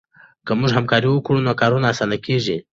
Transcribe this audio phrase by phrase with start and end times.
[0.45, 2.57] که موږ همکاري وکړو نو کارونه اسانه کېږي.